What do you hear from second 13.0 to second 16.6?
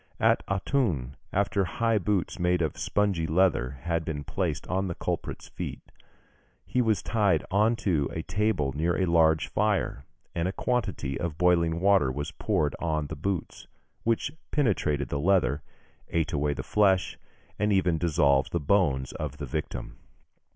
the boots, which penetrated the leather, ate away